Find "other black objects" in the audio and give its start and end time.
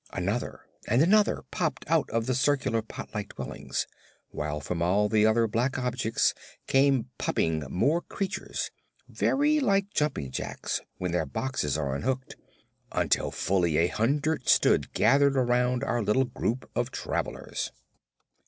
5.27-6.33